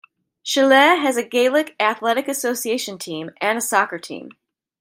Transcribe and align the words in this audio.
Shillelagh 0.41 0.99
has 1.03 1.15
a 1.15 1.21
Gaelic 1.21 1.75
Athletic 1.79 2.27
Association 2.27 2.97
team 2.97 3.29
and 3.39 3.59
a 3.59 3.61
soccer 3.61 3.99
team. 3.99 4.29